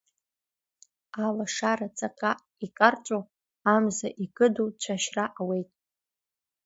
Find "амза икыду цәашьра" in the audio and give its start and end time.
3.73-5.25